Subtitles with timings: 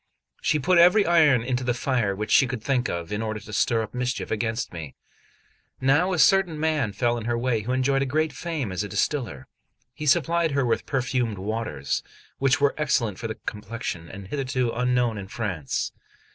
[0.41, 3.53] She put every iron into the fire which she could think of, in order to
[3.53, 4.95] stir up mischief against me.
[5.79, 9.45] Now a certain man fell in her way, who enjoyed great fame as a distiller;
[9.93, 12.01] he supplied her with perfumed waters,
[12.39, 15.91] which were excellent for the complexion, and hitherto unknown in France.